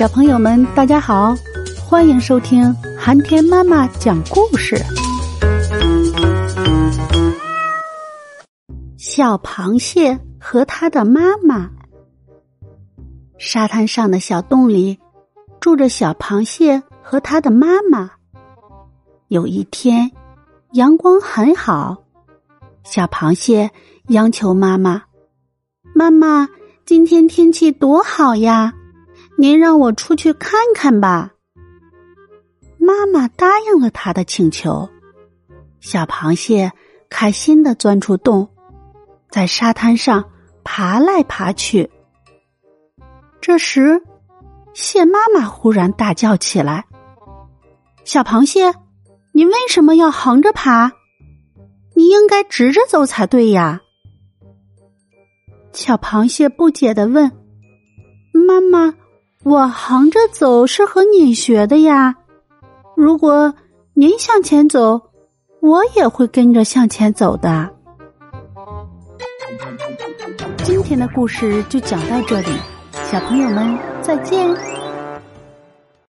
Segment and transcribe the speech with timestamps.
[0.00, 1.36] 小朋友们，大家好，
[1.86, 4.74] 欢迎收听寒天妈妈讲故事。
[8.96, 11.68] 小螃蟹和它的妈妈。
[13.36, 14.98] 沙滩上的小洞里
[15.60, 18.10] 住着小螃蟹和它的妈妈。
[19.28, 20.10] 有一天，
[20.72, 22.04] 阳光很好，
[22.84, 23.70] 小螃蟹
[24.08, 25.02] 央求妈妈
[25.94, 26.48] ：“妈妈，
[26.86, 28.72] 今天天气多好呀！”
[29.40, 31.30] 您让我出去看看吧。
[32.78, 34.86] 妈妈答应了他的请求，
[35.80, 36.70] 小螃蟹
[37.08, 38.50] 开心的钻出洞，
[39.30, 40.30] 在沙滩上
[40.62, 41.90] 爬来爬去。
[43.40, 44.02] 这时，
[44.74, 46.84] 蟹妈妈忽然大叫起来
[48.04, 48.74] ：“小螃蟹，
[49.32, 50.92] 你为什么要横着爬？
[51.94, 53.80] 你应该直着走才对呀！”
[55.72, 57.32] 小螃蟹不解的问
[58.46, 58.94] ：“妈妈。”
[59.42, 62.14] 我横着走是和你学的呀，
[62.94, 63.54] 如果
[63.94, 65.00] 您向前走，
[65.60, 67.70] 我也会跟着向前走的。
[70.62, 72.48] 今天的故事就讲到这里，
[73.10, 74.79] 小朋友们再见。